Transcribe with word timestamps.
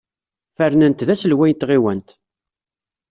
Fernen-t 0.57 1.05
d 1.07 1.09
aselway 1.13 1.51
n 1.53 1.55
tɣiwant. 1.59 2.09